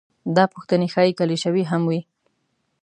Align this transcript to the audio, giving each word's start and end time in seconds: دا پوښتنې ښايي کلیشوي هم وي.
دا 0.35 0.43
پوښتنې 0.53 0.87
ښايي 0.93 1.13
کلیشوي 1.19 1.63
هم 1.71 1.81
وي. 1.89 2.01